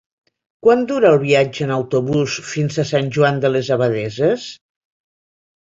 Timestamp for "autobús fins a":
1.75-2.87